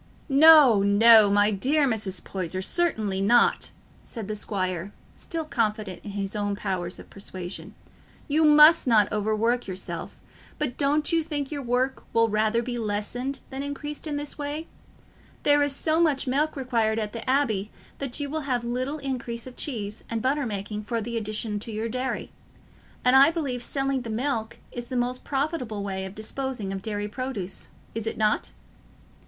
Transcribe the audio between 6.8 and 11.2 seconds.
of persuasion, "you must not overwork yourself; but don't